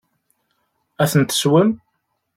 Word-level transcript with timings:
Ad 1.03 1.09
ten-twansem? 1.11 1.69